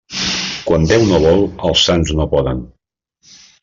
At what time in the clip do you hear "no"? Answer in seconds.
1.11-1.21, 2.21-2.29